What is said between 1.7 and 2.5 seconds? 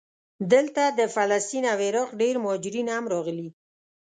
او عراق ډېر